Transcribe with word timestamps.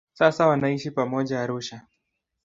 Sasa 0.13 0.47
wanaishi 0.47 0.91
pamoja 0.91 1.41
Arusha. 1.41 1.87